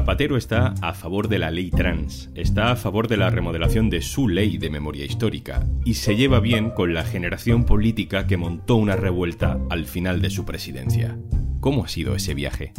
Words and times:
Zapatero 0.00 0.38
está 0.38 0.72
a 0.80 0.94
favor 0.94 1.28
de 1.28 1.38
la 1.38 1.50
ley 1.50 1.70
trans, 1.70 2.30
está 2.34 2.72
a 2.72 2.76
favor 2.76 3.06
de 3.06 3.18
la 3.18 3.28
remodelación 3.28 3.90
de 3.90 4.00
su 4.00 4.28
ley 4.28 4.56
de 4.56 4.70
memoria 4.70 5.04
histórica 5.04 5.66
y 5.84 5.92
se 5.92 6.16
lleva 6.16 6.40
bien 6.40 6.70
con 6.70 6.94
la 6.94 7.04
generación 7.04 7.64
política 7.64 8.26
que 8.26 8.38
montó 8.38 8.76
una 8.76 8.96
revuelta 8.96 9.58
al 9.68 9.84
final 9.84 10.22
de 10.22 10.30
su 10.30 10.46
presidencia. 10.46 11.18
¿Cómo 11.60 11.84
ha 11.84 11.88
sido 11.88 12.14
ese 12.14 12.32
viaje? 12.32 12.72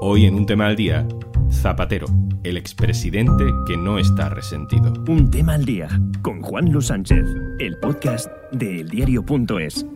Hoy 0.00 0.26
en 0.26 0.34
un 0.34 0.44
tema 0.44 0.66
al 0.66 0.74
día, 0.74 1.06
Zapatero, 1.52 2.08
el 2.42 2.56
expresidente 2.56 3.44
que 3.68 3.76
no 3.76 4.00
está 4.00 4.28
resentido. 4.28 4.92
Un 5.06 5.30
tema 5.30 5.54
al 5.54 5.64
día 5.64 5.88
con 6.22 6.42
Juan 6.42 6.72
Luis 6.72 6.86
Sánchez, 6.86 7.26
el 7.60 7.78
podcast 7.78 8.28
de 8.50 8.80
eldiario.es. 8.80 9.86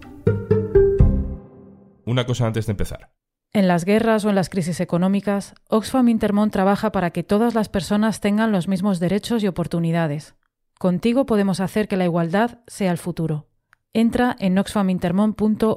Una 2.04 2.24
cosa 2.24 2.46
antes 2.46 2.66
de 2.66 2.70
empezar. 2.70 3.10
En 3.54 3.68
las 3.68 3.84
guerras 3.84 4.24
o 4.24 4.30
en 4.30 4.34
las 4.34 4.48
crisis 4.48 4.80
económicas, 4.80 5.54
Oxfam 5.68 6.08
Intermón 6.08 6.50
trabaja 6.50 6.90
para 6.90 7.10
que 7.10 7.22
todas 7.22 7.54
las 7.54 7.68
personas 7.68 8.20
tengan 8.20 8.50
los 8.50 8.66
mismos 8.66 8.98
derechos 8.98 9.42
y 9.42 9.46
oportunidades. 9.46 10.34
Contigo 10.78 11.26
podemos 11.26 11.60
hacer 11.60 11.86
que 11.86 11.98
la 11.98 12.04
igualdad 12.04 12.60
sea 12.66 12.90
el 12.90 12.96
futuro. 12.96 13.48
Entra 13.92 14.36
en 14.38 14.56
oxfamintermon.org. 14.56 15.36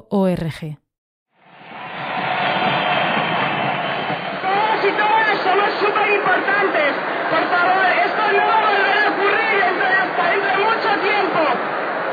y 4.80 4.92
todas 4.96 5.36
somos 5.44 5.70
súper 5.76 6.16
importantes. 6.16 6.96
Por 7.28 7.44
favor, 7.52 7.84
esto 7.92 8.22
no 8.32 8.40
va 8.40 8.56
a 8.56 8.72
volver 8.72 8.96
a 8.96 9.10
ocurrir 9.12 9.52
dentro 9.52 9.84
de, 9.84 9.96
hasta 10.00 10.30
dentro 10.32 10.48
de 10.48 10.58
mucho 10.64 10.90
tiempo. 11.04 11.44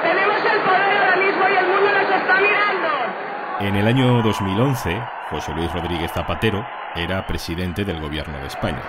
Tenemos 0.03 0.39
el 0.43 0.59
poder 0.59 0.91
ahora 0.91 1.15
mismo 1.23 1.43
y 1.47 1.55
el 1.55 1.67
mundo 1.71 1.87
nos 1.87 2.09
está 2.19 2.35
mirando. 2.41 3.12
En 3.59 3.75
el 3.75 3.87
año 3.87 4.21
2011, 4.23 5.01
José 5.29 5.53
Luis 5.53 5.71
Rodríguez 5.71 6.11
Zapatero 6.11 6.65
era 6.95 7.25
presidente 7.27 7.85
del 7.85 8.01
gobierno 8.01 8.37
de 8.39 8.47
España. 8.47 8.81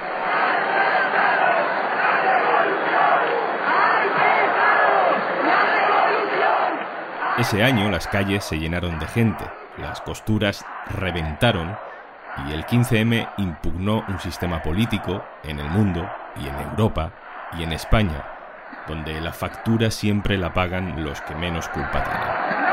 Ese 7.38 7.62
año 7.62 7.90
las 7.90 8.08
calles 8.08 8.44
se 8.44 8.58
llenaron 8.58 8.98
de 8.98 9.06
gente, 9.06 9.44
las 9.76 10.00
costuras 10.00 10.64
reventaron 10.86 11.76
y 12.48 12.52
el 12.52 12.64
15M 12.64 13.28
impugnó 13.36 14.04
un 14.08 14.18
sistema 14.18 14.62
político 14.62 15.22
en 15.44 15.60
el 15.60 15.68
mundo 15.68 16.08
y 16.36 16.48
en 16.48 16.54
Europa 16.70 17.12
y 17.58 17.64
en 17.64 17.72
España, 17.72 18.24
donde 18.88 19.20
la 19.20 19.32
factura 19.32 19.90
siempre 19.90 20.38
la 20.38 20.54
pagan 20.54 21.04
los 21.04 21.20
que 21.20 21.34
menos 21.34 21.68
culpa 21.68 22.02
tienen. 22.02 22.63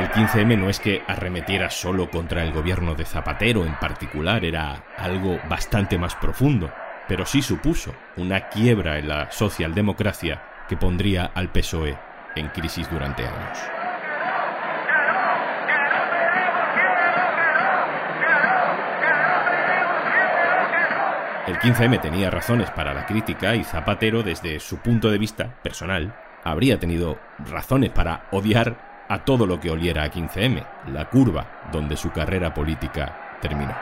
El 0.00 0.08
15M 0.12 0.58
no 0.58 0.70
es 0.70 0.80
que 0.80 1.02
arremetiera 1.06 1.68
solo 1.68 2.08
contra 2.08 2.42
el 2.42 2.52
gobierno 2.52 2.94
de 2.94 3.04
Zapatero 3.04 3.66
en 3.66 3.74
particular, 3.74 4.46
era 4.46 4.82
algo 4.96 5.38
bastante 5.46 5.98
más 5.98 6.14
profundo, 6.14 6.72
pero 7.06 7.26
sí 7.26 7.42
supuso 7.42 7.94
una 8.16 8.48
quiebra 8.48 8.98
en 8.98 9.08
la 9.08 9.30
socialdemocracia 9.30 10.42
que 10.70 10.78
pondría 10.78 11.30
al 11.34 11.52
PSOE 11.52 11.98
en 12.34 12.48
crisis 12.48 12.90
durante 12.90 13.26
años. 13.26 13.58
El 21.46 21.58
15M 21.58 22.00
tenía 22.00 22.30
razones 22.30 22.70
para 22.70 22.94
la 22.94 23.04
crítica 23.04 23.54
y 23.54 23.64
Zapatero, 23.64 24.22
desde 24.22 24.60
su 24.60 24.78
punto 24.78 25.10
de 25.10 25.18
vista 25.18 25.60
personal, 25.62 26.16
habría 26.42 26.78
tenido 26.78 27.18
razones 27.38 27.90
para 27.90 28.28
odiar 28.30 28.89
a 29.10 29.24
todo 29.24 29.44
lo 29.44 29.58
que 29.58 29.70
oliera 29.70 30.04
a 30.04 30.12
15M, 30.12 30.64
la 30.92 31.10
curva 31.10 31.68
donde 31.72 31.96
su 31.96 32.12
carrera 32.12 32.54
política 32.54 33.38
terminó. 33.42 33.74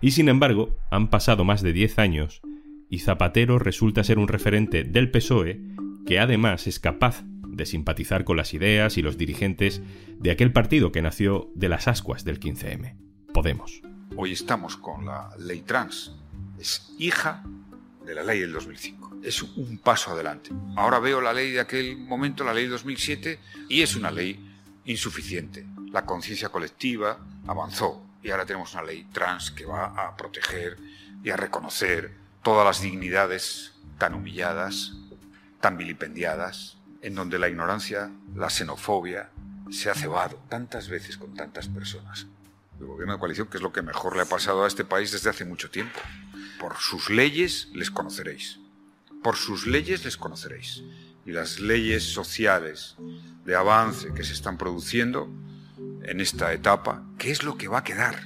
Y 0.00 0.12
sin 0.12 0.28
embargo, 0.28 0.78
han 0.92 1.10
pasado 1.10 1.44
más 1.44 1.60
de 1.60 1.72
10 1.72 1.98
años 1.98 2.40
y 2.88 3.00
Zapatero 3.00 3.58
resulta 3.58 4.04
ser 4.04 4.20
un 4.20 4.28
referente 4.28 4.84
del 4.84 5.10
PSOE 5.10 5.60
que 6.06 6.20
además 6.20 6.68
es 6.68 6.78
capaz 6.78 7.24
de 7.24 7.66
simpatizar 7.66 8.22
con 8.22 8.36
las 8.36 8.54
ideas 8.54 8.96
y 8.96 9.02
los 9.02 9.18
dirigentes 9.18 9.82
de 10.20 10.30
aquel 10.30 10.52
partido 10.52 10.92
que 10.92 11.02
nació 11.02 11.50
de 11.56 11.68
las 11.68 11.88
ascuas 11.88 12.24
del 12.24 12.38
15M, 12.38 12.96
Podemos. 13.34 13.82
Hoy 14.16 14.32
estamos 14.32 14.76
con 14.76 15.06
la 15.06 15.30
ley 15.36 15.62
trans. 15.62 16.14
Es 16.60 16.94
hija 16.96 17.42
de 18.08 18.14
la 18.14 18.24
ley 18.24 18.40
del 18.40 18.54
2005. 18.54 19.18
Es 19.22 19.42
un 19.42 19.78
paso 19.78 20.12
adelante. 20.12 20.50
Ahora 20.76 20.98
veo 20.98 21.20
la 21.20 21.34
ley 21.34 21.52
de 21.52 21.60
aquel 21.60 21.98
momento, 21.98 22.42
la 22.42 22.54
ley 22.54 22.64
del 22.64 22.72
2007, 22.72 23.38
y 23.68 23.82
es 23.82 23.96
una 23.96 24.10
ley 24.10 24.50
insuficiente. 24.86 25.66
La 25.92 26.06
conciencia 26.06 26.48
colectiva 26.48 27.18
avanzó 27.46 28.02
y 28.22 28.30
ahora 28.30 28.46
tenemos 28.46 28.72
una 28.72 28.82
ley 28.82 29.06
trans 29.12 29.50
que 29.50 29.66
va 29.66 29.88
a 29.88 30.16
proteger 30.16 30.78
y 31.22 31.28
a 31.28 31.36
reconocer 31.36 32.14
todas 32.42 32.64
las 32.64 32.80
dignidades 32.80 33.74
tan 33.98 34.14
humilladas, 34.14 34.94
tan 35.60 35.76
vilipendiadas, 35.76 36.78
en 37.02 37.14
donde 37.14 37.38
la 37.38 37.50
ignorancia, 37.50 38.10
la 38.34 38.48
xenofobia 38.48 39.28
se 39.70 39.90
ha 39.90 39.94
cebado 39.94 40.42
tantas 40.48 40.88
veces 40.88 41.18
con 41.18 41.34
tantas 41.34 41.68
personas. 41.68 42.26
El 42.80 42.86
gobierno 42.86 43.12
de 43.12 43.18
coalición, 43.18 43.48
que 43.48 43.58
es 43.58 43.62
lo 43.62 43.72
que 43.72 43.82
mejor 43.82 44.16
le 44.16 44.22
ha 44.22 44.26
pasado 44.26 44.64
a 44.64 44.66
este 44.66 44.84
país 44.84 45.12
desde 45.12 45.28
hace 45.28 45.44
mucho 45.44 45.70
tiempo. 45.70 45.98
Por 46.58 46.76
sus 46.76 47.08
leyes 47.08 47.68
les 47.72 47.90
conoceréis. 47.90 48.58
Por 49.22 49.36
sus 49.36 49.66
leyes 49.66 50.04
les 50.04 50.16
conoceréis. 50.16 50.82
Y 51.24 51.32
las 51.32 51.60
leyes 51.60 52.02
sociales 52.02 52.96
de 53.44 53.54
avance 53.54 54.12
que 54.14 54.24
se 54.24 54.32
están 54.32 54.58
produciendo 54.58 55.30
en 56.02 56.20
esta 56.20 56.52
etapa, 56.52 57.06
¿qué 57.18 57.30
es 57.30 57.44
lo 57.44 57.56
que 57.56 57.68
va 57.68 57.78
a 57.78 57.84
quedar? 57.84 58.22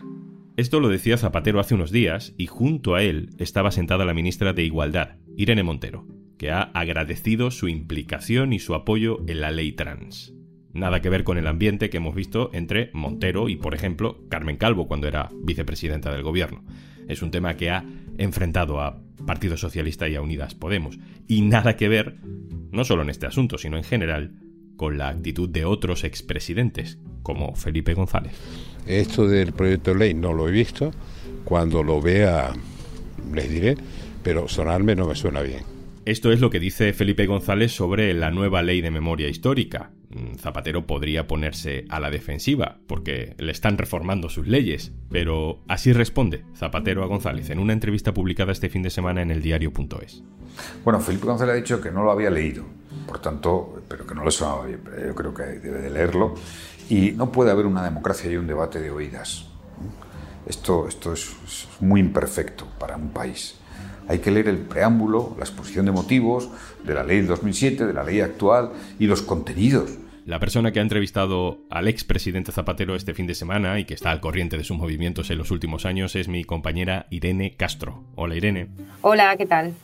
Esto 0.56 0.81
lo 0.81 0.88
decía 0.88 1.19
Zapatero 1.19 1.60
hace 1.60 1.75
unos 1.75 1.91
días 1.91 2.32
y 2.38 2.47
junto 2.47 2.94
a 2.94 3.03
él 3.03 3.31
estaba 3.38 3.71
sentada 3.71 4.04
la 4.04 4.15
ministra 4.15 4.53
de 4.53 4.65
Igualdad, 4.65 5.16
Irene 5.37 5.62
Montero, 5.62 6.06
que 6.38 6.50
ha 6.50 6.62
agradecido 6.62 7.50
su 7.50 7.69
implicación 7.69 8.53
y 8.53 8.60
su 8.60 8.75
apoyo 8.75 9.21
en 9.26 9.41
la 9.41 9.50
ley 9.50 9.72
trans. 9.72 10.32
Nada 10.72 11.03
que 11.03 11.10
ver 11.10 11.25
con 11.25 11.37
el 11.37 11.47
ambiente 11.47 11.91
que 11.91 11.98
hemos 11.98 12.15
visto 12.15 12.50
entre 12.54 12.91
Montero 12.94 13.48
y, 13.48 13.56
por 13.56 13.75
ejemplo, 13.75 14.25
Carmen 14.31 14.56
Calvo 14.56 14.88
cuando 14.88 15.06
era 15.06 15.28
vicepresidenta 15.34 16.10
del 16.10 16.22
gobierno. 16.22 16.65
Es 17.09 17.21
un 17.22 17.31
tema 17.31 17.56
que 17.56 17.71
ha 17.71 17.84
enfrentado 18.19 18.81
a 18.81 19.00
Partido 19.27 19.56
Socialista 19.56 20.09
y 20.09 20.17
a 20.17 20.23
Unidas 20.23 20.55
Podemos. 20.55 20.99
Y 21.28 21.43
nada 21.43 21.77
que 21.77 21.89
ver, 21.89 22.17
no 22.71 22.84
solo 22.84 23.03
en 23.03 23.11
este 23.11 23.27
asunto, 23.27 23.59
sino 23.59 23.77
en 23.77 23.84
general, 23.84 24.34
con 24.77 24.99
la 24.99 25.09
actitud 25.09 25.49
de 25.49 25.65
otros 25.65 26.05
expresidentes, 26.05 26.99
como 27.22 27.55
Felipe 27.55 27.95
González. 27.95 28.33
Esto 28.87 29.28
del 29.28 29.53
proyecto 29.53 29.93
de 29.93 29.99
ley 29.99 30.15
no 30.15 30.33
lo 30.33 30.49
he 30.49 30.53
visto. 30.53 30.91
Cuando 31.45 31.83
lo 31.83 32.01
vea 32.01 32.53
les 33.33 33.51
diré, 33.51 33.77
pero 34.22 34.49
sonarme 34.49 34.95
no 34.95 35.06
me 35.06 35.15
suena 35.15 35.41
bien. 35.43 35.72
Esto 36.05 36.33
es 36.33 36.41
lo 36.41 36.51
que 36.51 36.59
dice 36.59 36.93
Felipe 36.93 37.27
González 37.27 37.71
sobre 37.71 38.13
la 38.13 38.33
nueva 38.33 38.61
ley 38.63 38.81
de 38.81 38.91
memoria 38.91 39.29
histórica. 39.29 39.93
Mm, 40.11 40.35
Zapatero 40.35 40.85
podría 40.85 41.29
ponerse 41.29 41.85
a 41.91 42.01
la 42.01 42.11
defensiva, 42.11 42.79
porque 42.89 43.37
le 43.39 43.53
están 43.53 43.79
reformando 43.79 44.29
sus 44.29 44.49
leyes, 44.49 44.91
pero 45.13 45.63
así 45.69 45.93
responde 45.93 46.45
Zapatero 46.57 47.05
a 47.05 47.07
González 47.07 47.51
en 47.51 47.61
una 47.61 47.73
entrevista 47.73 48.13
publicada 48.13 48.51
este 48.51 48.69
fin 48.69 48.83
de 48.83 48.91
semana 48.91 49.23
en 49.23 49.31
el 49.31 49.43
diario.es. 49.43 50.25
Bueno, 50.83 50.99
Felipe 50.99 51.25
González 51.25 51.53
ha 51.53 51.57
dicho 51.57 51.81
que 51.81 51.93
no 51.93 52.03
lo 52.03 52.11
había 52.11 52.31
leído, 52.31 52.65
por 53.07 53.21
tanto, 53.21 53.81
pero 53.87 54.05
que 54.05 54.17
no 54.17 54.25
le 54.25 54.33
sonaba 54.33 54.67
bien, 54.67 54.81
yo 55.07 55.15
creo 55.15 55.33
que 55.33 55.45
debe 55.45 55.83
de 55.83 55.91
leerlo. 55.91 56.34
Y 56.89 57.13
no 57.13 57.31
puede 57.31 57.53
haber 57.53 57.67
una 57.67 57.84
democracia 57.84 58.29
y 58.29 58.37
un 58.37 58.49
debate 58.49 58.81
de 58.81 58.91
oídas. 58.91 59.47
Esto, 60.47 60.89
esto 60.89 61.13
es, 61.13 61.31
es 61.47 61.69
muy 61.79 62.01
imperfecto 62.01 62.67
para 62.81 62.97
un 62.97 63.11
país. 63.11 63.61
Hay 64.09 64.19
que 64.19 64.31
leer 64.31 64.49
el 64.49 64.59
preámbulo, 64.59 65.34
la 65.39 65.45
exposición 65.45 65.87
de 65.87 65.93
motivos 65.93 66.51
de 66.84 66.95
la 66.95 67.04
ley 67.04 67.19
del 67.19 67.28
2007, 67.28 67.87
de 67.87 67.93
la 67.93 68.04
ley 68.04 68.21
actual 68.21 68.72
y 68.99 69.07
los 69.07 69.22
contenidos. 69.22 69.99
La 70.25 70.39
persona 70.39 70.71
que 70.71 70.78
ha 70.78 70.83
entrevistado 70.83 71.59
al 71.69 71.89
expresidente 71.89 72.53
Zapatero 72.53 72.95
este 72.95 73.13
fin 73.13 73.27
de 73.27 73.34
semana 73.34 73.81
y 73.81 73.84
que 73.84 73.95
está 73.95 74.13
al 74.13 74.21
corriente 74.21 74.57
de 74.57 74.63
sus 74.63 74.77
movimientos 74.77 75.31
en 75.31 75.39
los 75.39 75.51
últimos 75.51 75.84
años 75.84 76.15
es 76.15 76.28
mi 76.28 76.45
compañera 76.45 77.07
Irene 77.10 77.57
Castro. 77.57 78.04
Hola 78.15 78.37
Irene. 78.37 78.69
Hola, 79.01 79.37
¿qué 79.37 79.47
tal? 79.47 79.75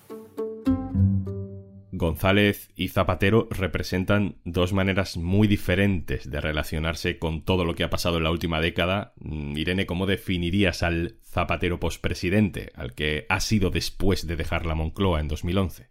González 1.98 2.70
y 2.74 2.88
Zapatero 2.88 3.48
representan 3.50 4.36
dos 4.44 4.72
maneras 4.72 5.16
muy 5.16 5.46
diferentes 5.48 6.30
de 6.30 6.40
relacionarse 6.40 7.18
con 7.18 7.42
todo 7.42 7.64
lo 7.64 7.74
que 7.74 7.84
ha 7.84 7.90
pasado 7.90 8.16
en 8.16 8.24
la 8.24 8.30
última 8.30 8.60
década. 8.60 9.12
Mm, 9.18 9.56
Irene, 9.56 9.86
¿cómo 9.86 10.06
definirías 10.06 10.82
al 10.82 11.16
Zapatero 11.24 11.78
pospresidente, 11.78 12.70
al 12.74 12.94
que 12.94 13.26
ha 13.28 13.40
sido 13.40 13.70
después 13.70 14.26
de 14.26 14.36
dejar 14.36 14.64
la 14.64 14.74
Moncloa 14.74 15.20
en 15.20 15.28
2011? 15.28 15.87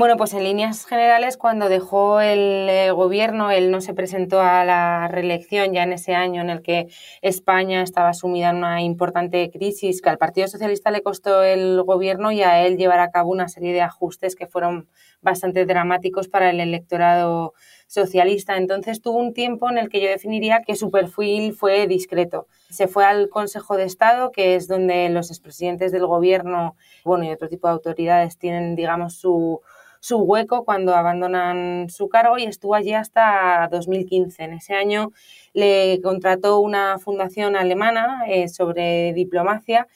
Bueno, 0.00 0.16
pues 0.16 0.32
en 0.32 0.44
líneas 0.44 0.86
generales, 0.86 1.36
cuando 1.36 1.68
dejó 1.68 2.22
el 2.22 2.90
gobierno, 2.94 3.50
él 3.50 3.70
no 3.70 3.82
se 3.82 3.92
presentó 3.92 4.40
a 4.40 4.64
la 4.64 5.08
reelección 5.08 5.74
ya 5.74 5.82
en 5.82 5.92
ese 5.92 6.14
año 6.14 6.40
en 6.40 6.48
el 6.48 6.62
que 6.62 6.88
España 7.20 7.82
estaba 7.82 8.14
sumida 8.14 8.48
en 8.48 8.56
una 8.56 8.80
importante 8.80 9.50
crisis, 9.50 10.00
que 10.00 10.08
al 10.08 10.16
Partido 10.16 10.48
Socialista 10.48 10.90
le 10.90 11.02
costó 11.02 11.42
el 11.42 11.82
gobierno 11.82 12.32
y 12.32 12.40
a 12.40 12.64
él 12.64 12.78
llevar 12.78 12.98
a 13.00 13.10
cabo 13.10 13.30
una 13.30 13.48
serie 13.48 13.74
de 13.74 13.82
ajustes 13.82 14.36
que 14.36 14.46
fueron 14.46 14.88
bastante 15.20 15.66
dramáticos 15.66 16.28
para 16.28 16.48
el 16.48 16.60
electorado 16.60 17.52
socialista. 17.86 18.56
Entonces 18.56 19.02
tuvo 19.02 19.18
un 19.18 19.34
tiempo 19.34 19.68
en 19.68 19.76
el 19.76 19.90
que 19.90 20.00
yo 20.00 20.08
definiría 20.08 20.62
que 20.62 20.76
su 20.76 20.90
perfil 20.90 21.52
fue 21.52 21.86
discreto. 21.86 22.46
Se 22.70 22.88
fue 22.88 23.04
al 23.04 23.28
Consejo 23.28 23.76
de 23.76 23.84
Estado, 23.84 24.32
que 24.32 24.54
es 24.54 24.66
donde 24.66 25.10
los 25.10 25.30
expresidentes 25.30 25.92
del 25.92 26.06
gobierno, 26.06 26.74
bueno, 27.04 27.24
y 27.24 27.30
otro 27.30 27.50
tipo 27.50 27.66
de 27.66 27.74
autoridades 27.74 28.38
tienen, 28.38 28.76
digamos, 28.76 29.16
su, 29.16 29.60
su 30.00 30.18
hueco 30.18 30.64
cuando 30.64 30.96
abandonan 30.96 31.88
su 31.90 32.08
cargo 32.08 32.38
y 32.38 32.44
estuvo 32.44 32.74
allí 32.74 32.94
hasta 32.94 33.68
2015. 33.70 34.42
En 34.42 34.52
ese 34.54 34.74
año 34.74 35.12
le 35.52 36.00
contrató 36.02 36.60
una 36.60 36.98
fundación 36.98 37.54
alemana 37.54 38.24
eh, 38.26 38.48
sobre 38.48 39.12
diplomacia 39.12 39.86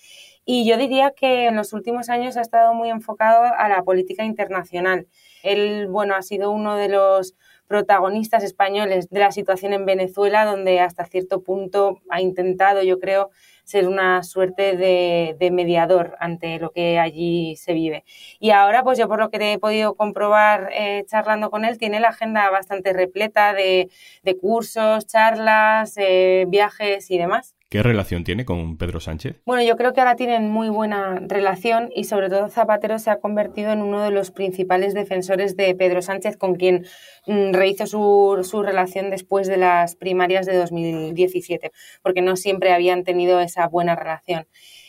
y 0.47 0.67
yo 0.69 0.77
diría 0.77 1.13
que 1.13 1.47
en 1.47 1.57
los 1.57 1.73
últimos 1.73 2.11
años 2.11 2.37
ha 2.37 2.43
estado 2.43 2.75
muy 2.75 2.91
enfocado 2.91 3.45
a 3.57 3.69
la 3.69 3.83
política 3.83 4.25
internacional. 4.25 5.07
Él, 5.43 5.87
bueno, 5.89 6.15
ha 6.15 6.23
sido 6.23 6.51
uno 6.51 6.77
de 6.77 6.89
los 6.89 7.35
protagonistas 7.67 8.45
españoles 8.45 9.09
de 9.09 9.21
la 9.21 9.33
situación 9.33 9.73
en 9.73 9.87
Venezuela, 9.87 10.45
donde 10.45 10.81
hasta 10.81 11.07
cierto 11.07 11.43
punto 11.43 12.01
ha 12.11 12.21
intentado, 12.21 12.83
yo 12.83 12.99
creo, 12.99 13.31
ser 13.65 13.89
una 13.89 14.23
suerte 14.23 14.77
de, 14.77 15.51
mediador 15.51 16.17
ante 16.21 16.59
lo 16.59 16.71
que 16.71 16.99
allí 16.99 17.57
se 17.57 17.75
vive. 17.75 18.05
Y 18.41 18.51
ahora, 18.51 18.83
pues 18.83 18.99
yo 18.99 19.09
por 19.09 19.19
lo 19.19 19.31
que 19.31 19.53
he 19.53 19.59
podido 19.59 19.95
comprobar 19.95 20.71
eh, 20.73 21.05
charlando 21.07 21.51
con 21.51 21.65
él, 21.65 21.79
tiene 21.79 22.01
la 22.01 22.09
agenda 22.09 22.51
bastante 22.51 22.93
repleta 22.93 23.53
de, 23.53 23.91
cursos, 24.41 25.07
charlas, 25.07 25.95
eh, 25.97 26.45
viajes 26.49 27.11
y 27.11 27.19
demás. 27.19 27.55
¿Qué 27.75 27.83
relación 27.83 28.23
tiene 28.23 28.45
con 28.45 28.77
Pedro 28.77 29.01
Sánchez? 29.01 29.43
Bueno, 29.45 29.65
yo 29.65 29.77
creo 29.77 29.93
que 29.93 30.01
ahora 30.01 30.15
tienen 30.15 30.49
muy 30.49 30.69
buena 30.69 31.19
relación 31.27 31.91
y 31.93 32.05
sobre 32.05 32.31
todo 32.31 32.49
Zapatero 32.49 33.01
se 33.01 33.11
ha 33.11 33.19
convertido 33.19 33.73
en 33.73 33.83
uno 33.83 34.01
de 34.05 34.13
los 34.13 34.31
principales 34.31 34.95
defensores 34.95 35.57
de 35.57 35.75
Pedro 35.75 36.01
Sánchez, 36.01 36.37
con 36.37 36.55
quien 36.55 36.87
mm, 37.27 37.53
rehizo 37.53 37.89
su, 37.89 38.49
su 38.49 38.63
relación 38.63 39.11
después 39.11 39.49
de 39.49 39.57
las 39.57 39.97
primarias 39.97 40.47
de 40.47 40.57
2017, 40.57 41.73
porque 42.01 42.23
no 42.23 42.37
siempre 42.37 42.73
habían 42.73 43.03
tenido 43.03 43.41
esa 43.41 43.67
buena 43.67 43.97
relación 43.97 44.47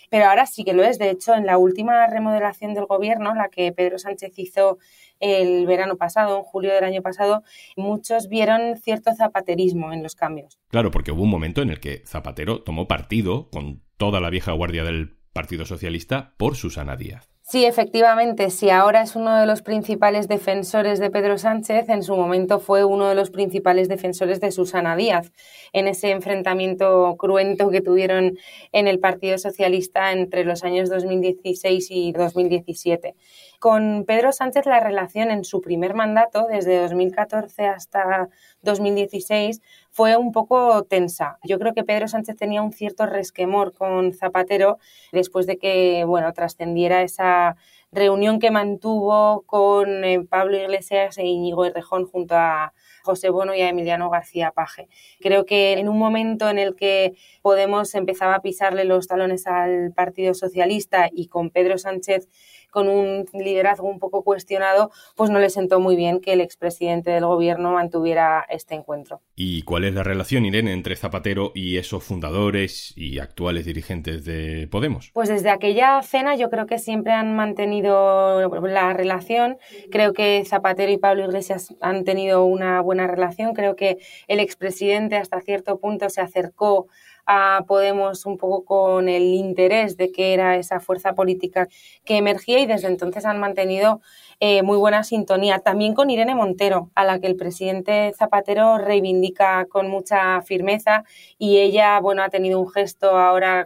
pero 0.10 0.26
ahora 0.26 0.46
sí 0.46 0.64
que 0.64 0.74
lo 0.74 0.84
es. 0.84 0.98
De 0.98 1.10
hecho, 1.10 1.34
en 1.34 1.46
la 1.46 1.58
última 1.58 2.08
remodelación 2.08 2.74
del 2.74 2.86
gobierno, 2.86 3.34
la 3.36 3.50
que 3.50 3.72
Pedro 3.72 4.00
Sánchez 4.00 4.34
hizo 4.38 4.78
el 5.20 5.66
verano 5.66 5.96
pasado, 5.96 6.38
en 6.38 6.44
julio 6.44 6.74
del 6.74 6.84
año 6.84 7.02
pasado, 7.02 7.44
muchos 7.76 8.28
vieron 8.28 8.78
cierto 8.78 9.14
zapaterismo 9.16 9.94
en 9.94 10.04
los 10.04 10.16
cambios. 10.16 10.60
Claro, 10.70 10.92
porque 10.92 11.12
hubo 11.12 11.24
un 11.24 11.30
momento 11.30 11.62
en 11.62 11.70
el 11.70 11.80
que 11.80 12.04
Zapatero 12.06 12.62
tomó 12.62 12.88
partido 12.88 13.50
con 13.50 13.82
toda 13.98 14.20
la 14.20 14.30
vieja 14.30 14.52
guardia 14.52 14.84
del 14.84 15.18
Partido 15.34 15.66
Socialista 15.66 16.34
por 16.38 16.56
Susana 16.56 16.96
Díaz. 16.96 17.35
Sí, 17.48 17.64
efectivamente, 17.64 18.50
si 18.50 18.72
ahora 18.72 19.04
es 19.04 19.16
uno 19.16 19.38
de 19.38 19.46
los 19.46 19.62
principales 19.62 20.28
defensores 20.28 20.98
de 20.98 21.12
Pedro 21.12 21.38
Sánchez, 21.38 21.90
en 21.90 22.02
su 22.02 22.16
momento 22.16 22.60
fue 22.60 22.84
uno 22.84 23.08
de 23.08 23.14
los 23.14 23.30
principales 23.30 23.88
defensores 23.88 24.42
de 24.42 24.52
Susana 24.52 24.96
Díaz, 24.96 25.32
en 25.72 25.88
ese 25.88 26.10
enfrentamiento 26.10 27.16
cruento 27.20 27.70
que 27.70 27.82
tuvieron 27.82 28.40
en 28.72 28.88
el 28.88 29.00
Partido 29.00 29.38
Socialista 29.38 30.12
entre 30.12 30.44
los 30.44 30.64
años 30.64 30.90
2016 30.90 31.88
y 31.92 32.14
2017. 32.14 33.14
Con 33.60 34.06
Pedro 34.08 34.32
Sánchez 34.32 34.66
la 34.66 34.80
relación 34.80 35.30
en 35.30 35.44
su 35.44 35.62
primer 35.62 35.94
mandato, 35.94 36.48
desde 36.50 36.82
2014 36.82 37.68
hasta 37.68 38.28
2016, 38.64 39.62
fue 39.96 40.18
un 40.18 40.34
poco 40.34 40.84
tensa. 40.84 41.40
Yo 41.46 41.58
creo 41.58 41.74
que 41.74 41.86
Pedro 41.86 42.10
Sánchez 42.10 42.36
tenía 42.36 42.62
un 42.62 42.74
cierto 42.74 43.06
resquemor 43.06 43.74
con 43.74 44.12
Zapatero 44.12 44.78
después 45.14 45.48
de 45.48 45.58
que, 45.58 46.04
bueno, 46.04 46.34
trascendiera 46.34 47.02
esa 47.02 47.56
reunión 47.94 48.40
que 48.40 48.52
mantuvo 48.52 49.44
con 49.46 50.04
eh, 50.04 50.20
Pablo 50.30 50.58
Iglesias 50.58 51.18
e 51.18 51.26
Íñigo 51.26 51.64
Errejón 51.64 52.08
junto 52.08 52.36
a 52.36 52.74
José 53.04 53.30
Bono 53.30 53.56
y 53.56 53.62
a 53.62 53.70
Emiliano 53.70 54.10
García 54.10 54.52
Paje. 54.52 54.90
Creo 55.22 55.46
que 55.46 55.80
en 55.80 55.88
un 55.88 55.98
momento 55.98 56.50
en 56.50 56.60
el 56.60 56.76
que 56.76 57.14
Podemos 57.42 57.96
empezaba 57.96 58.36
a 58.36 58.42
pisarle 58.42 58.84
los 58.84 59.08
talones 59.08 59.48
al 59.48 59.94
Partido 59.94 60.34
Socialista 60.34 61.10
y 61.10 61.28
con 61.28 61.52
Pedro 61.52 61.78
Sánchez 61.78 62.28
con 62.76 62.90
un 62.90 63.26
liderazgo 63.34 63.88
un 63.88 64.00
poco 64.00 64.22
cuestionado, 64.22 64.92
pues 65.16 65.30
no 65.30 65.40
le 65.40 65.50
sentó 65.50 65.80
muy 65.80 65.96
bien 65.96 66.20
que 66.20 66.34
el 66.34 66.42
expresidente 66.42 67.10
del 67.10 67.26
gobierno 67.26 67.72
mantuviera 67.72 68.46
este 68.50 68.76
encuentro. 68.76 69.22
¿Y 69.34 69.62
cuál 69.62 69.86
es 69.86 69.94
la 69.94 70.04
relación, 70.04 70.46
Irene, 70.46 70.74
entre 70.74 70.98
Zapatero 70.98 71.54
y 71.56 71.78
esos 71.78 72.04
fundadores 72.04 72.92
y 72.98 73.20
actuales 73.20 73.64
dirigentes 73.66 74.26
de 74.26 74.68
Podemos? 74.70 75.12
Pues 75.14 75.30
desde 75.30 75.52
aquella 75.52 76.02
cena 76.02 76.36
yo 76.36 76.50
creo 76.50 76.66
que 76.66 76.78
siempre 76.78 77.14
han 77.14 77.34
mantenido 77.38 78.42
la 78.68 78.92
relación. 78.92 79.58
Creo 79.90 80.12
que 80.12 80.44
Zapatero 80.46 80.92
y 80.92 80.98
Pablo 80.98 81.24
Iglesias 81.24 81.74
han 81.80 82.04
tenido 82.04 82.44
una 82.44 82.82
buena 82.82 83.08
relación. 83.08 83.54
Creo 83.54 83.78
que 83.78 84.00
el 84.28 84.42
expresidente 84.42 85.16
hasta 85.16 85.40
cierto 85.40 85.80
punto 85.80 86.10
se 86.10 86.20
acercó 86.20 86.90
a 87.26 87.64
Podemos 87.68 88.26
un 88.26 88.38
poco 88.38 88.66
con 88.66 89.10
el 89.10 89.24
interés 89.34 89.98
de 89.98 90.12
que 90.12 90.34
era 90.34 90.56
esa 90.58 90.80
fuerza 90.80 91.14
política 91.14 91.68
que 92.04 92.18
emergía 92.18 92.60
y 92.60 92.66
desde 92.66 92.88
entonces 92.88 93.26
han 93.26 93.40
mantenido 93.40 94.02
eh, 94.40 94.64
muy 94.64 94.78
buena 94.78 95.04
sintonía. 95.04 95.60
También 95.60 95.94
con 95.94 96.10
Irene 96.10 96.36
Montero, 96.36 96.92
a 96.96 97.06
la 97.06 97.20
que 97.20 97.28
el 97.28 97.36
presidente 97.36 98.12
Zapatero 98.18 98.78
reivindica 98.78 99.66
con 99.66 99.88
mucha 99.90 100.42
firmeza 100.42 101.04
y 101.38 101.60
ella, 101.60 102.00
bueno, 102.00 102.22
ha 102.22 102.30
tenido 102.30 102.60
un 102.60 102.70
gesto 102.70 103.18
ahora 103.18 103.66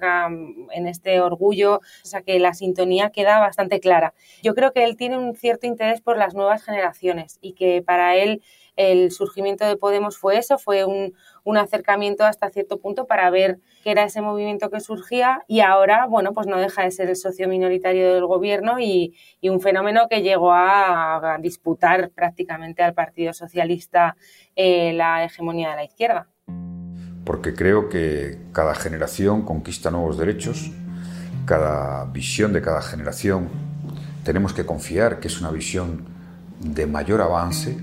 en 0.71 0.87
este 0.87 1.19
orgullo, 1.21 1.77
o 1.77 2.05
sea 2.05 2.21
que 2.21 2.39
la 2.39 2.53
sintonía 2.53 3.09
queda 3.09 3.39
bastante 3.39 3.79
clara. 3.79 4.13
Yo 4.43 4.53
creo 4.53 4.71
que 4.71 4.83
él 4.83 4.95
tiene 4.95 5.17
un 5.17 5.35
cierto 5.35 5.65
interés 5.65 6.01
por 6.01 6.17
las 6.17 6.35
nuevas 6.35 6.63
generaciones 6.63 7.39
y 7.41 7.53
que 7.53 7.81
para 7.81 8.15
él 8.15 8.41
el 8.79 9.11
surgimiento 9.11 9.65
de 9.65 9.75
Podemos 9.75 10.17
fue 10.17 10.37
eso, 10.37 10.57
fue 10.57 10.85
un, 10.85 11.13
acercamiento 11.57 12.23
hasta 12.23 12.49
cierto 12.49 12.79
punto 12.79 13.07
para 13.07 13.29
ver 13.29 13.59
qué 13.83 13.91
era 13.91 14.03
ese 14.03 14.21
movimiento 14.21 14.69
que 14.69 14.79
surgía 14.79 15.43
y 15.47 15.61
ahora, 15.61 16.05
bueno, 16.07 16.33
pues 16.33 16.47
no 16.47 16.57
deja 16.57 16.83
de 16.83 16.91
ser 16.91 17.09
el 17.09 17.15
socio 17.15 17.47
minoritario 17.47 18.13
del 18.13 18.25
gobierno 18.25 18.79
y, 18.79 19.15
un 19.41 19.61
fenómeno 19.61 20.07
que 20.09 20.21
llegó 20.21 20.51
a, 20.53 21.37
disputar 21.39 22.11
prácticamente 22.11 22.83
al 22.83 22.93
Partido 22.93 23.33
Socialista 23.33 24.15
eh, 24.55 24.93
la 24.93 25.23
hegemonía 25.23 25.71
de 25.71 25.75
la 25.75 25.83
izquierda. 25.85 26.27
Porque 27.25 27.53
creo 27.53 27.89
que 27.89 28.37
cada 28.53 28.75
generación 28.75 29.43
conquista 29.43 29.91
nuevos 29.91 30.17
derechos, 30.17 30.71
cada 31.45 32.05
visión 32.05 32.53
de 32.53 32.61
cada 32.61 32.81
generación 32.81 33.49
tenemos 34.23 34.53
que 34.53 34.65
confiar 34.65 35.19
que 35.19 35.27
es 35.27 35.39
una 35.41 35.51
visión 35.51 36.05
de 36.59 36.85
mayor 36.85 37.21
avance 37.21 37.77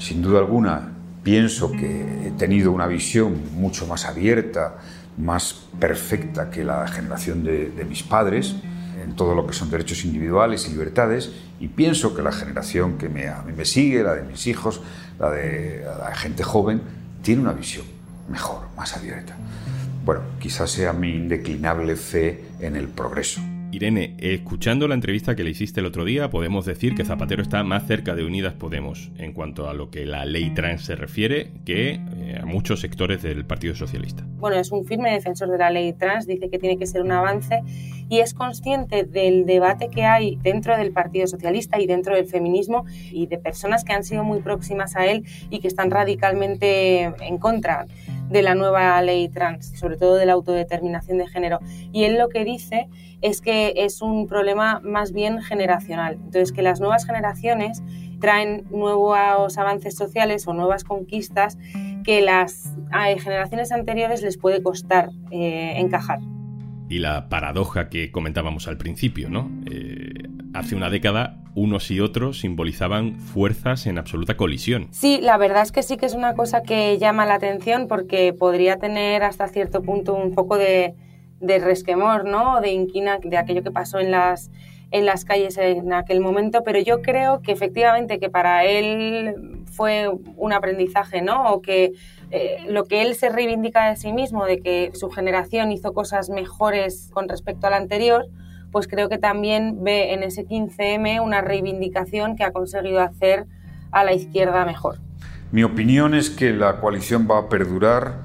sin 0.00 0.22
duda 0.22 0.38
alguna, 0.38 0.94
pienso 1.22 1.70
que 1.72 2.28
he 2.28 2.30
tenido 2.32 2.72
una 2.72 2.86
visión 2.86 3.40
mucho 3.54 3.86
más 3.86 4.06
abierta, 4.06 4.78
más 5.16 5.66
perfecta 5.78 6.50
que 6.50 6.64
la 6.64 6.86
generación 6.88 7.44
de, 7.44 7.84
mis 7.88 8.02
padres 8.02 8.56
en 9.02 9.16
todo 9.16 9.34
lo 9.34 9.46
que 9.46 9.52
son 9.52 9.70
derechos 9.70 10.04
individuales 10.04 10.66
y 10.66 10.72
libertades 10.72 11.32
y 11.58 11.68
pienso 11.68 12.14
que 12.14 12.22
la 12.22 12.32
generación 12.32 12.98
que 12.98 13.08
me, 13.08 13.28
a 13.28 13.42
mí 13.42 13.52
me 13.52 13.64
sigue, 13.64 14.02
la 14.02 14.14
de 14.14 14.22
mis 14.22 14.46
hijos, 14.46 14.80
la 15.18 15.30
de 15.30 15.84
la 15.98 16.14
gente 16.14 16.42
joven, 16.42 16.80
tiene 17.22 17.42
una 17.42 17.52
visión 17.52 17.84
mejor, 18.28 18.68
más 18.76 18.96
abierta. 18.96 19.36
Bueno, 20.04 20.22
quizás 20.38 20.70
sea 20.70 20.92
mi 20.92 21.10
indeclinable 21.10 21.96
fe 21.96 22.44
en 22.60 22.76
el 22.76 22.88
progreso. 22.88 23.40
Irene, 23.72 24.16
escuchando 24.18 24.88
la 24.88 24.94
entrevista 24.94 25.36
que 25.36 25.44
le 25.44 25.50
hiciste 25.50 25.80
el 25.80 25.86
otro 25.86 26.04
día, 26.04 26.28
podemos 26.28 26.66
decir 26.66 26.94
que 26.94 27.04
Zapatero 27.04 27.40
está 27.40 27.62
más 27.62 27.86
cerca 27.86 28.16
de 28.16 28.24
Unidas 28.24 28.54
Podemos 28.54 29.12
en 29.16 29.32
cuanto 29.32 29.68
a 29.68 29.74
lo 29.74 29.90
que 29.90 30.06
la 30.06 30.24
ley 30.24 30.50
trans 30.50 30.84
se 30.84 30.96
refiere 30.96 31.52
que 31.64 32.00
eh, 32.16 32.38
a 32.42 32.46
muchos 32.46 32.80
sectores 32.80 33.22
del 33.22 33.44
Partido 33.44 33.76
Socialista. 33.76 34.24
Bueno, 34.38 34.56
es 34.56 34.72
un 34.72 34.84
firme 34.84 35.12
defensor 35.12 35.50
de 35.50 35.58
la 35.58 35.70
ley 35.70 35.92
trans, 35.92 36.26
dice 36.26 36.50
que 36.50 36.58
tiene 36.58 36.78
que 36.78 36.86
ser 36.86 37.02
un 37.02 37.12
avance 37.12 37.62
y 38.08 38.18
es 38.18 38.34
consciente 38.34 39.04
del 39.04 39.46
debate 39.46 39.88
que 39.88 40.04
hay 40.04 40.36
dentro 40.42 40.76
del 40.76 40.90
Partido 40.90 41.28
Socialista 41.28 41.80
y 41.80 41.86
dentro 41.86 42.16
del 42.16 42.26
feminismo 42.26 42.84
y 43.12 43.26
de 43.26 43.38
personas 43.38 43.84
que 43.84 43.92
han 43.92 44.02
sido 44.02 44.24
muy 44.24 44.40
próximas 44.40 44.96
a 44.96 45.06
él 45.06 45.24
y 45.48 45.60
que 45.60 45.68
están 45.68 45.92
radicalmente 45.92 47.02
en 47.20 47.38
contra 47.38 47.86
de 48.30 48.42
la 48.42 48.54
nueva 48.54 49.00
ley 49.02 49.28
trans, 49.28 49.72
sobre 49.78 49.96
todo 49.96 50.14
de 50.14 50.26
la 50.26 50.32
autodeterminación 50.32 51.18
de 51.18 51.26
género. 51.26 51.58
Y 51.92 52.04
él 52.04 52.16
lo 52.16 52.28
que 52.28 52.44
dice 52.44 52.88
es 53.20 53.40
que 53.40 53.74
es 53.76 54.00
un 54.00 54.26
problema 54.26 54.80
más 54.82 55.12
bien 55.12 55.42
generacional. 55.42 56.14
Entonces, 56.14 56.52
que 56.52 56.62
las 56.62 56.80
nuevas 56.80 57.04
generaciones 57.04 57.82
traen 58.20 58.64
nuevos 58.70 59.58
avances 59.58 59.96
sociales 59.96 60.46
o 60.46 60.54
nuevas 60.54 60.84
conquistas 60.84 61.58
que 62.04 62.20
las 62.22 62.74
generaciones 63.18 63.72
anteriores 63.72 64.22
les 64.22 64.36
puede 64.38 64.62
costar 64.62 65.10
eh, 65.30 65.74
encajar. 65.76 66.20
Y 66.88 66.98
la 66.98 67.28
paradoja 67.28 67.88
que 67.88 68.10
comentábamos 68.10 68.68
al 68.68 68.76
principio, 68.76 69.30
¿no? 69.30 69.50
Eh, 69.70 70.28
hace 70.54 70.74
una 70.74 70.90
década 70.90 71.39
unos 71.54 71.90
y 71.90 72.00
otros 72.00 72.40
simbolizaban 72.40 73.16
fuerzas 73.16 73.86
en 73.86 73.98
absoluta 73.98 74.36
colisión. 74.36 74.88
Sí, 74.92 75.18
la 75.20 75.36
verdad 75.36 75.62
es 75.62 75.72
que 75.72 75.82
sí 75.82 75.96
que 75.96 76.06
es 76.06 76.14
una 76.14 76.34
cosa 76.34 76.62
que 76.62 76.98
llama 76.98 77.26
la 77.26 77.34
atención 77.34 77.88
porque 77.88 78.32
podría 78.32 78.78
tener 78.78 79.22
hasta 79.22 79.48
cierto 79.48 79.82
punto 79.82 80.14
un 80.14 80.34
poco 80.34 80.56
de, 80.56 80.94
de 81.40 81.58
resquemor, 81.58 82.24
¿no? 82.24 82.60
De 82.60 82.70
inquina 82.70 83.18
de 83.22 83.36
aquello 83.36 83.62
que 83.62 83.70
pasó 83.70 83.98
en 83.98 84.10
las, 84.10 84.50
en 84.90 85.06
las 85.06 85.24
calles 85.24 85.56
en 85.58 85.92
aquel 85.92 86.20
momento, 86.20 86.62
pero 86.64 86.78
yo 86.78 87.02
creo 87.02 87.40
que 87.42 87.52
efectivamente 87.52 88.18
que 88.18 88.30
para 88.30 88.64
él 88.64 89.64
fue 89.72 90.08
un 90.36 90.52
aprendizaje, 90.52 91.22
¿no? 91.22 91.52
O 91.52 91.62
que 91.62 91.92
eh, 92.30 92.58
lo 92.68 92.84
que 92.84 93.02
él 93.02 93.14
se 93.14 93.28
reivindica 93.28 93.88
de 93.88 93.96
sí 93.96 94.12
mismo, 94.12 94.44
de 94.44 94.60
que 94.60 94.90
su 94.94 95.10
generación 95.10 95.72
hizo 95.72 95.92
cosas 95.92 96.30
mejores 96.30 97.10
con 97.12 97.28
respecto 97.28 97.66
a 97.66 97.70
la 97.70 97.76
anterior, 97.76 98.28
pues 98.72 98.86
creo 98.88 99.08
que 99.08 99.18
también 99.18 99.82
ve 99.82 100.12
en 100.12 100.22
ese 100.22 100.46
15M 100.46 101.22
una 101.22 101.40
reivindicación 101.40 102.36
que 102.36 102.44
ha 102.44 102.52
conseguido 102.52 103.00
hacer 103.00 103.46
a 103.90 104.04
la 104.04 104.12
izquierda 104.12 104.64
mejor. 104.64 104.98
Mi 105.52 105.64
opinión 105.64 106.14
es 106.14 106.30
que 106.30 106.52
la 106.52 106.80
coalición 106.80 107.26
va 107.28 107.38
a 107.38 107.48
perdurar 107.48 108.18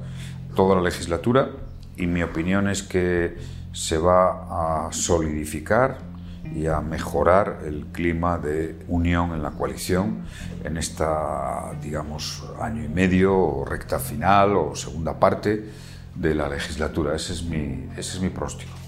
toda 0.55 0.75
la 0.75 0.81
legislatura 0.81 1.49
y 1.97 2.07
mi 2.07 2.21
opinión 2.21 2.69
es 2.69 2.83
que 2.83 3.37
se 3.71 3.97
va 3.97 4.85
a 4.87 4.93
solidificar 4.93 5.97
y 6.53 6.67
a 6.67 6.81
mejorar 6.81 7.61
el 7.65 7.87
clima 7.87 8.37
de 8.37 8.75
unión 8.87 9.33
en 9.33 9.41
la 9.41 9.51
coalición 9.51 10.25
en 10.63 10.77
esta, 10.77 11.73
digamos, 11.81 12.43
año 12.61 12.83
y 12.83 12.87
medio 12.87 13.35
o 13.35 13.65
recta 13.65 13.99
final 13.99 14.55
o 14.55 14.75
segunda 14.75 15.19
parte 15.19 15.65
de 16.13 16.35
la 16.35 16.47
legislatura. 16.47 17.15
Ese 17.15 17.33
es 17.33 17.43
mi, 17.43 17.89
ese 17.97 18.17
es 18.17 18.21
mi 18.21 18.29
próstico. 18.29 18.84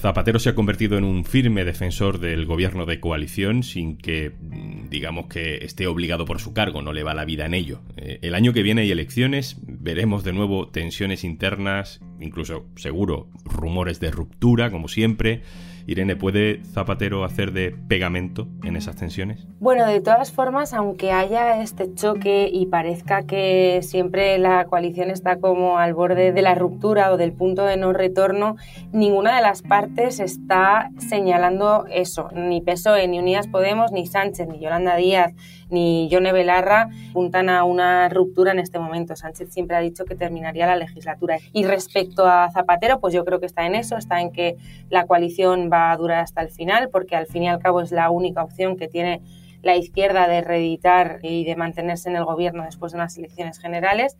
Zapatero 0.00 0.38
se 0.38 0.48
ha 0.48 0.54
convertido 0.54 0.96
en 0.96 1.04
un 1.04 1.26
firme 1.26 1.62
defensor 1.62 2.20
del 2.20 2.46
gobierno 2.46 2.86
de 2.86 3.00
coalición 3.00 3.62
sin 3.62 3.98
que, 3.98 4.30
mm, 4.30 4.88
digamos 4.88 5.26
que 5.26 5.56
esté 5.56 5.86
obligado 5.86 6.24
por 6.24 6.40
su 6.40 6.54
cargo, 6.54 6.80
no 6.80 6.94
le 6.94 7.02
va 7.02 7.12
la 7.12 7.26
vida 7.26 7.44
en 7.44 7.52
ello. 7.52 7.82
Eh, 7.98 8.18
el 8.22 8.34
año 8.34 8.54
que 8.54 8.62
viene 8.62 8.80
hay 8.80 8.90
elecciones, 8.90 9.58
veremos 9.62 10.24
de 10.24 10.32
nuevo 10.32 10.68
tensiones 10.68 11.22
internas, 11.22 12.00
incluso 12.18 12.64
seguro 12.76 13.28
rumores 13.44 14.00
de 14.00 14.10
ruptura, 14.10 14.70
como 14.70 14.88
siempre. 14.88 15.42
Irene, 15.86 16.16
¿puede 16.16 16.62
Zapatero 16.64 17.22
hacer 17.22 17.52
de 17.52 17.70
pegamento 17.70 18.48
en 18.64 18.76
esas 18.76 18.96
tensiones? 18.96 19.49
Bueno, 19.60 19.86
de 19.86 20.00
todas 20.00 20.32
formas, 20.32 20.72
aunque 20.72 21.12
haya 21.12 21.60
este 21.60 21.92
choque 21.92 22.48
y 22.50 22.64
parezca 22.64 23.24
que 23.24 23.80
siempre 23.82 24.38
la 24.38 24.64
coalición 24.64 25.10
está 25.10 25.38
como 25.38 25.76
al 25.76 25.92
borde 25.92 26.32
de 26.32 26.40
la 26.40 26.54
ruptura 26.54 27.12
o 27.12 27.18
del 27.18 27.34
punto 27.34 27.66
de 27.66 27.76
no 27.76 27.92
retorno, 27.92 28.56
ninguna 28.90 29.36
de 29.36 29.42
las 29.42 29.60
partes 29.60 30.18
está 30.18 30.88
señalando 30.96 31.84
eso. 31.90 32.30
Ni 32.32 32.62
PSOE, 32.62 33.06
ni 33.06 33.18
Unidas 33.18 33.48
Podemos, 33.48 33.92
ni 33.92 34.06
Sánchez, 34.06 34.48
ni 34.48 34.60
Yolanda 34.60 34.96
Díaz, 34.96 35.34
ni 35.68 36.08
Yone 36.08 36.32
Belarra 36.32 36.88
apuntan 37.10 37.50
a 37.50 37.64
una 37.64 38.08
ruptura 38.08 38.52
en 38.52 38.60
este 38.60 38.78
momento. 38.78 39.14
Sánchez 39.14 39.52
siempre 39.52 39.76
ha 39.76 39.80
dicho 39.80 40.06
que 40.06 40.14
terminaría 40.14 40.66
la 40.66 40.76
legislatura. 40.76 41.36
Y 41.52 41.64
respecto 41.64 42.26
a 42.26 42.50
Zapatero, 42.50 42.98
pues 42.98 43.12
yo 43.12 43.26
creo 43.26 43.40
que 43.40 43.46
está 43.46 43.66
en 43.66 43.74
eso, 43.74 43.98
está 43.98 44.22
en 44.22 44.32
que 44.32 44.56
la 44.88 45.06
coalición 45.06 45.68
va 45.70 45.92
a 45.92 45.96
durar 45.98 46.20
hasta 46.20 46.40
el 46.40 46.48
final, 46.48 46.88
porque 46.88 47.14
al 47.14 47.26
fin 47.26 47.42
y 47.42 47.48
al 47.50 47.58
cabo 47.58 47.82
es 47.82 47.92
la 47.92 48.08
única 48.08 48.42
opción 48.42 48.78
que 48.78 48.88
tiene 48.88 49.20
la 49.62 49.76
izquierda 49.76 50.28
de 50.28 50.40
reeditar 50.40 51.18
y 51.22 51.44
de 51.44 51.56
mantenerse 51.56 52.08
en 52.08 52.16
el 52.16 52.24
gobierno 52.24 52.64
después 52.64 52.92
de 52.92 52.96
unas 52.96 53.16
elecciones 53.16 53.58
generales. 53.58 54.16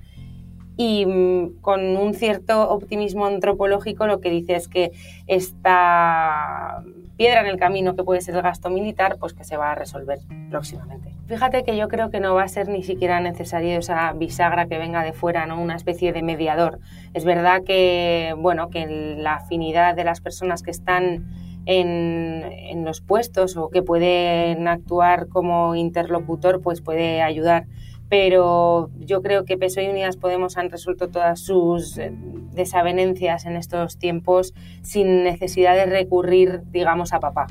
Y 0.76 1.04
mm, 1.04 1.60
con 1.60 1.96
un 1.96 2.14
cierto 2.14 2.70
optimismo 2.70 3.26
antropológico 3.26 4.06
lo 4.06 4.20
que 4.20 4.30
dice 4.30 4.54
es 4.54 4.68
que 4.68 4.92
esta 5.26 6.82
piedra 7.16 7.42
en 7.42 7.48
el 7.48 7.58
camino 7.58 7.94
que 7.96 8.02
puede 8.02 8.22
ser 8.22 8.34
el 8.34 8.40
gasto 8.40 8.70
militar, 8.70 9.18
pues 9.20 9.34
que 9.34 9.44
se 9.44 9.58
va 9.58 9.72
a 9.72 9.74
resolver 9.74 10.20
próximamente. 10.48 11.12
Fíjate 11.26 11.64
que 11.64 11.76
yo 11.76 11.86
creo 11.88 12.10
que 12.10 12.18
no 12.18 12.34
va 12.34 12.44
a 12.44 12.48
ser 12.48 12.68
ni 12.68 12.82
siquiera 12.82 13.20
necesario 13.20 13.78
esa 13.78 14.12
bisagra 14.14 14.68
que 14.68 14.78
venga 14.78 15.04
de 15.04 15.12
fuera, 15.12 15.44
¿no? 15.44 15.60
Una 15.60 15.76
especie 15.76 16.14
de 16.14 16.22
mediador. 16.22 16.78
Es 17.12 17.26
verdad 17.26 17.62
que, 17.62 18.34
bueno, 18.38 18.70
que 18.70 19.16
la 19.18 19.34
afinidad 19.34 19.94
de 19.94 20.04
las 20.04 20.22
personas 20.22 20.62
que 20.62 20.70
están 20.70 21.26
en, 21.66 22.42
en, 22.44 22.84
los 22.84 23.00
puestos 23.00 23.56
o 23.56 23.68
que 23.68 23.82
pueden 23.82 24.66
actuar 24.68 25.28
como 25.28 25.74
interlocutor, 25.74 26.60
pues 26.60 26.80
puede 26.80 27.22
ayudar. 27.22 27.66
Pero 28.08 28.90
yo 28.98 29.22
creo 29.22 29.44
que 29.44 29.56
PSOE 29.56 29.84
y 29.84 29.88
Unidas 29.88 30.16
Podemos 30.16 30.56
han 30.56 30.68
resuelto 30.70 31.08
todas 31.08 31.40
sus 31.40 31.96
eh, 31.96 32.12
desavenencias 32.52 33.46
en 33.46 33.54
estos 33.54 33.98
tiempos 33.98 34.52
sin 34.82 35.22
necesidad 35.22 35.76
de 35.76 35.86
recurrir, 35.86 36.62
digamos, 36.72 37.12
a 37.12 37.20
papá. 37.20 37.46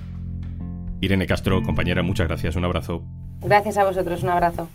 Irene 1.00 1.28
Castro, 1.28 1.64
compañera, 1.64 2.04
muchas 2.04 2.28
gracias. 2.28 2.58
Un 2.58 2.66
abrazo. 2.66 3.04
Gracias 3.42 3.78
a 3.78 3.86
vosotros, 3.86 4.22
un 4.24 4.30
abrazo. 4.30 4.68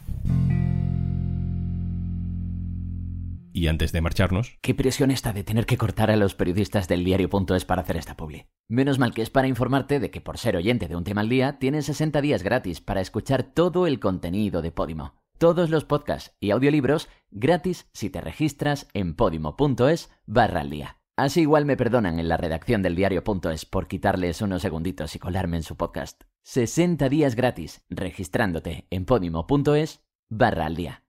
Y 3.54 3.68
antes 3.68 3.92
de 3.92 4.00
marcharnos... 4.00 4.58
Qué 4.62 4.74
presión 4.74 5.12
está 5.12 5.32
de 5.32 5.44
tener 5.44 5.64
que 5.64 5.78
cortar 5.78 6.10
a 6.10 6.16
los 6.16 6.34
periodistas 6.34 6.88
del 6.88 7.04
diario.es 7.04 7.64
para 7.64 7.82
hacer 7.82 7.96
esta 7.96 8.16
publi. 8.16 8.48
Menos 8.68 8.98
mal 8.98 9.14
que 9.14 9.22
es 9.22 9.30
para 9.30 9.46
informarte 9.46 10.00
de 10.00 10.10
que 10.10 10.20
por 10.20 10.38
ser 10.38 10.56
oyente 10.56 10.88
de 10.88 10.96
un 10.96 11.04
tema 11.04 11.20
al 11.20 11.28
día, 11.28 11.60
tienes 11.60 11.86
60 11.86 12.20
días 12.20 12.42
gratis 12.42 12.80
para 12.80 13.00
escuchar 13.00 13.44
todo 13.44 13.86
el 13.86 14.00
contenido 14.00 14.60
de 14.60 14.72
Podimo. 14.72 15.14
Todos 15.38 15.70
los 15.70 15.84
podcasts 15.84 16.34
y 16.40 16.50
audiolibros 16.50 17.08
gratis 17.30 17.88
si 17.92 18.10
te 18.10 18.20
registras 18.20 18.88
en 18.92 19.14
podimo.es 19.14 20.10
barra 20.26 20.60
al 20.60 20.70
día. 20.70 20.98
Así 21.16 21.42
igual 21.42 21.64
me 21.64 21.76
perdonan 21.76 22.18
en 22.18 22.28
la 22.28 22.36
redacción 22.36 22.82
del 22.82 22.96
diario.es 22.96 23.66
por 23.66 23.86
quitarles 23.86 24.42
unos 24.42 24.62
segunditos 24.62 25.14
y 25.14 25.20
colarme 25.20 25.58
en 25.58 25.62
su 25.62 25.76
podcast. 25.76 26.24
60 26.42 27.08
días 27.08 27.36
gratis 27.36 27.84
registrándote 27.88 28.88
en 28.90 29.04
podimo.es 29.04 30.00
barra 30.28 30.66
al 30.66 30.74
día. 30.74 31.03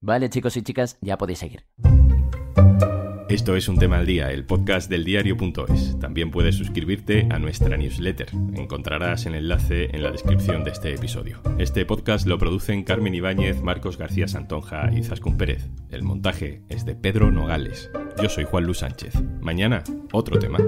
Vale 0.00 0.28
chicos 0.30 0.56
y 0.56 0.62
chicas, 0.62 0.98
ya 1.00 1.16
podéis 1.18 1.38
seguir. 1.38 1.64
Esto 3.28 3.56
es 3.56 3.68
un 3.68 3.76
tema 3.76 3.98
al 3.98 4.06
día, 4.06 4.30
el 4.30 4.46
podcast 4.46 4.88
del 4.88 5.04
diario.es. 5.04 5.98
También 5.98 6.30
puedes 6.30 6.54
suscribirte 6.54 7.26
a 7.28 7.40
nuestra 7.40 7.76
newsletter. 7.76 8.28
Encontrarás 8.54 9.26
el 9.26 9.34
enlace 9.34 9.90
en 9.92 10.04
la 10.04 10.12
descripción 10.12 10.62
de 10.62 10.70
este 10.70 10.94
episodio. 10.94 11.40
Este 11.58 11.84
podcast 11.84 12.26
lo 12.26 12.38
producen 12.38 12.84
Carmen 12.84 13.14
Ibáñez, 13.14 13.62
Marcos 13.62 13.98
García 13.98 14.28
Santonja 14.28 14.90
y 14.92 15.02
Zascún 15.02 15.36
Pérez. 15.36 15.68
El 15.90 16.04
montaje 16.04 16.62
es 16.68 16.84
de 16.84 16.94
Pedro 16.94 17.32
Nogales. 17.32 17.90
Yo 18.22 18.28
soy 18.28 18.44
Juan 18.44 18.64
Luis 18.64 18.78
Sánchez. 18.78 19.14
Mañana, 19.40 19.82
otro 20.12 20.38
tema. 20.38 20.58